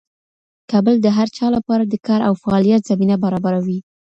کابل 0.71 0.95
د 1.01 1.07
هر 1.17 1.27
چا 1.37 1.47
لپاره 1.55 1.83
د 1.85 1.93
کار 2.07 2.21
او 2.27 2.33
فعالیت 2.43 2.81
زمینه 2.89 3.15
برابروي. 3.23 3.79